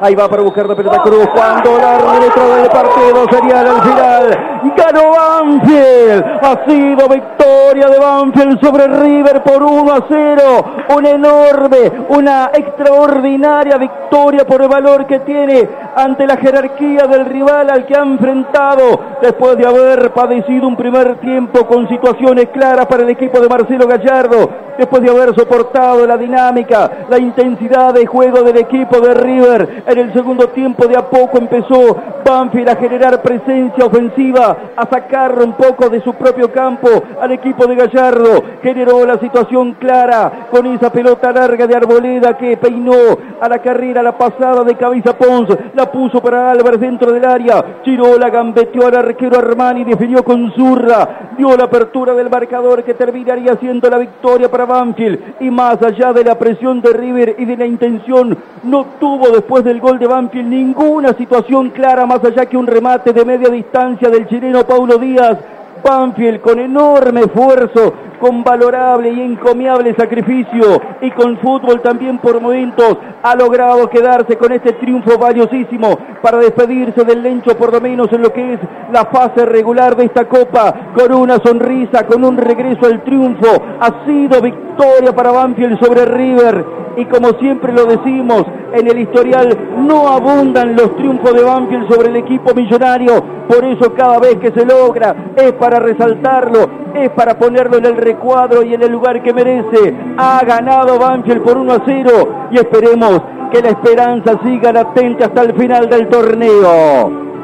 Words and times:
Ahí 0.00 0.14
va 0.14 0.28
para 0.28 0.42
buscar 0.42 0.68
la 0.68 0.74
pelota 0.74 1.02
Cruz. 1.02 1.26
Cuando 1.34 1.78
la 1.78 1.96
árbitro 1.96 2.56
del 2.56 2.68
partido 2.68 3.26
sería 3.30 3.60
al 3.60 3.82
final. 3.82 4.56
Ganó 4.76 5.10
Banfield. 5.10 6.24
Ha 6.42 6.64
sido 6.66 7.08
victoria 7.08 7.88
de 7.88 7.98
Banfield 7.98 8.60
sobre 8.60 8.86
River 8.88 9.42
por 9.42 9.62
1 9.62 9.92
a 9.92 10.04
0. 10.08 10.42
Una 10.96 11.10
enorme, 11.10 11.92
una 12.08 12.50
extraordinaria 12.52 13.76
victoria 13.78 14.46
por 14.46 14.62
el 14.62 14.68
valor 14.68 15.06
que 15.06 15.20
tiene 15.20 15.68
ante 15.96 16.26
la 16.26 16.36
jerarquía 16.36 17.06
del 17.06 17.24
rival 17.24 17.70
al 17.70 17.86
que 17.86 17.96
ha 17.96 18.02
enfrentado 18.02 19.00
después 19.22 19.56
de 19.56 19.66
haber 19.66 20.12
padecido 20.12 20.68
un 20.68 20.76
primer 20.76 21.18
tiempo 21.20 21.66
con 21.66 21.88
situaciones 21.88 22.48
claras 22.50 22.86
para 22.86 23.02
el 23.02 23.10
equipo 23.10 23.40
de 23.40 23.48
Marcelo 23.48 23.86
Gallardo, 23.86 24.50
después 24.76 25.02
de 25.02 25.10
haber 25.10 25.34
soportado 25.34 26.06
la 26.06 26.16
dinámica, 26.16 26.90
la 27.08 27.18
intensidad 27.18 27.94
de 27.94 28.06
juego 28.06 28.42
del 28.42 28.58
equipo 28.58 29.00
de 29.00 29.14
River. 29.14 29.84
En 29.86 29.98
el 29.98 30.12
segundo 30.12 30.48
tiempo 30.48 30.88
de 30.88 30.96
a 30.96 31.08
poco 31.08 31.38
empezó 31.38 31.96
Banfield 32.24 32.68
a 32.70 32.76
generar 32.76 33.22
presencia 33.22 33.84
ofensiva, 33.84 34.56
a 34.74 34.86
sacar 34.88 35.38
un 35.38 35.52
poco 35.52 35.88
de 35.88 36.00
su 36.00 36.12
propio 36.14 36.50
campo 36.50 36.88
al 37.20 37.30
equipo 37.30 37.66
de 37.68 37.76
Gallardo. 37.76 38.42
Generó 38.62 39.06
la 39.06 39.16
situación 39.18 39.74
clara 39.74 40.48
con 40.50 40.66
esa 40.66 40.90
pelota 40.90 41.30
larga 41.30 41.68
de 41.68 41.76
Arboleda 41.76 42.36
que 42.36 42.56
peinó 42.56 42.96
a 43.40 43.48
la 43.48 43.60
carrera 43.60 44.02
la 44.02 44.18
pasada 44.18 44.64
de 44.64 44.74
Cabeza 44.74 45.16
Pons, 45.16 45.50
la 45.74 45.90
puso 45.90 46.20
para 46.20 46.50
Álvarez 46.50 46.80
dentro 46.80 47.12
del 47.12 47.24
área, 47.24 47.64
la 48.18 48.30
gambeteó 48.30 48.86
al 48.86 48.96
arquero 48.96 49.38
Armani, 49.38 49.84
definió 49.84 50.24
con 50.24 50.52
zurra, 50.52 51.30
dio 51.36 51.56
la 51.56 51.64
apertura 51.64 52.12
del 52.14 52.28
marcador 52.28 52.82
que 52.82 52.94
terminaría 52.94 53.56
siendo 53.56 53.88
la 53.88 53.98
victoria 53.98 54.50
para 54.50 54.64
Banfield 54.64 55.36
y 55.40 55.50
más 55.50 55.80
allá 55.82 56.12
de 56.12 56.24
la 56.24 56.36
presión 56.36 56.80
de 56.80 56.92
River 56.92 57.36
y 57.38 57.44
de 57.44 57.56
la 57.56 57.66
intención, 57.66 58.36
no 58.64 58.86
tuvo 58.98 59.30
después 59.30 59.64
del 59.64 59.75
gol 59.80 59.98
de 59.98 60.06
Banfield 60.06 60.48
ninguna 60.48 61.12
situación 61.14 61.70
clara 61.70 62.06
más 62.06 62.24
allá 62.24 62.46
que 62.46 62.56
un 62.56 62.66
remate 62.66 63.12
de 63.12 63.24
media 63.24 63.48
distancia 63.48 64.08
del 64.08 64.26
chileno 64.26 64.66
Paulo 64.66 64.98
Díaz. 64.98 65.38
Banfield 65.82 66.40
con 66.40 66.58
enorme 66.58 67.20
esfuerzo 67.20 67.92
con 68.18 68.42
valorable 68.42 69.10
y 69.10 69.20
encomiable 69.20 69.94
sacrificio 69.94 70.80
y 71.00 71.10
con 71.10 71.38
fútbol 71.38 71.80
también 71.80 72.18
por 72.18 72.40
momentos 72.40 72.96
ha 73.22 73.34
logrado 73.34 73.88
quedarse 73.88 74.36
con 74.36 74.52
este 74.52 74.72
triunfo 74.72 75.18
valiosísimo 75.18 75.98
para 76.22 76.38
despedirse 76.38 77.04
del 77.04 77.22
Lencho 77.22 77.56
por 77.56 77.72
lo 77.72 77.80
menos 77.80 78.12
en 78.12 78.22
lo 78.22 78.32
que 78.32 78.54
es 78.54 78.60
la 78.92 79.04
fase 79.06 79.44
regular 79.44 79.96
de 79.96 80.06
esta 80.06 80.26
copa 80.26 80.92
con 80.94 81.12
una 81.12 81.38
sonrisa, 81.38 82.06
con 82.06 82.24
un 82.24 82.36
regreso 82.36 82.86
al 82.86 83.02
triunfo. 83.02 83.46
Ha 83.80 84.04
sido 84.06 84.40
victoria 84.40 85.14
para 85.14 85.32
Banfield 85.32 85.78
sobre 85.78 86.04
River 86.04 86.75
y 86.96 87.04
como 87.04 87.30
siempre 87.38 87.72
lo 87.72 87.84
decimos, 87.84 88.44
en 88.72 88.88
el 88.88 88.98
historial 88.98 89.56
no 89.78 90.08
abundan 90.08 90.74
los 90.74 90.96
triunfos 90.96 91.34
de 91.34 91.42
Banfield 91.42 91.88
sobre 91.88 92.08
el 92.08 92.16
equipo 92.16 92.54
millonario, 92.54 93.22
por 93.48 93.64
eso 93.64 93.92
cada 93.94 94.18
vez 94.18 94.36
que 94.36 94.50
se 94.50 94.64
logra 94.64 95.14
es 95.36 95.52
para 95.52 95.78
resaltarlo, 95.78 96.68
es 96.94 97.10
para 97.10 97.38
ponerlo 97.38 97.78
en 97.78 97.86
el 97.86 97.96
recuadro 97.96 98.62
y 98.62 98.74
en 98.74 98.82
el 98.82 98.92
lugar 98.92 99.22
que 99.22 99.32
merece. 99.32 99.94
Ha 100.16 100.40
ganado 100.44 100.98
Banfield 100.98 101.42
por 101.42 101.56
1 101.58 101.72
a 101.72 101.82
0 101.84 102.10
y 102.50 102.56
esperemos 102.56 103.20
que 103.52 103.62
la 103.62 103.68
esperanza 103.68 104.38
siga 104.42 104.72
latente 104.72 105.24
hasta 105.24 105.42
el 105.42 105.54
final 105.54 105.88
del 105.88 106.08
torneo. 106.08 107.25